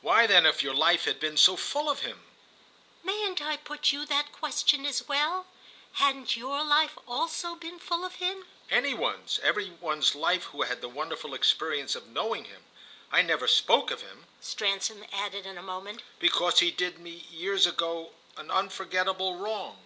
"Why 0.00 0.26
then, 0.26 0.44
if 0.44 0.60
your 0.60 0.74
life 0.74 1.04
had 1.04 1.20
been 1.20 1.36
so 1.36 1.54
full 1.54 1.88
of 1.88 2.00
him?" 2.00 2.24
"Mayn't 3.04 3.40
I 3.40 3.56
put 3.58 3.92
you 3.92 4.04
that 4.06 4.32
question 4.32 4.84
as 4.84 5.06
well? 5.06 5.46
Hadn't 5.92 6.36
your 6.36 6.64
life 6.64 6.98
also 7.06 7.54
been 7.54 7.78
full 7.78 8.04
of 8.04 8.16
him?" 8.16 8.44
"Any 8.72 8.92
one's, 8.92 9.38
every 9.38 9.70
one's 9.70 10.16
life 10.16 10.46
who 10.46 10.62
had 10.62 10.80
the 10.80 10.88
wonderful 10.88 11.32
experience 11.32 11.94
of 11.94 12.08
knowing 12.08 12.46
him. 12.46 12.64
I 13.12 13.22
never 13.22 13.46
spoke 13.46 13.92
of 13.92 14.02
him," 14.02 14.26
Stransom 14.40 15.04
added 15.12 15.46
in 15.46 15.56
a 15.56 15.62
moment, 15.62 16.02
"because 16.18 16.58
he 16.58 16.72
did 16.72 16.98
me—years 16.98 17.64
ago—an 17.64 18.50
unforgettable 18.50 19.36
wrong." 19.36 19.78